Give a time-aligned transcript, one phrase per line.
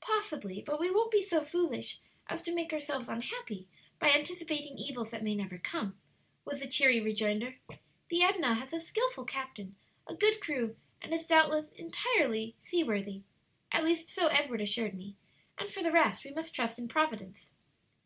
[0.00, 5.10] "Possibly; but we won't be so foolish as to make ourselves unhappy by anticipating evils
[5.10, 6.00] that may never come,"
[6.46, 7.58] was the cheery rejoinder.
[8.08, 9.76] "The Edna has a skilful captain,
[10.06, 13.20] a good crew, and is doubtless entirely seaworthy
[13.70, 15.16] at least so Edward assured me
[15.58, 17.50] and for the rest we must trust in Providence.